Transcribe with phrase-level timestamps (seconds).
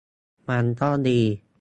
[0.49, 1.19] มันก็ดี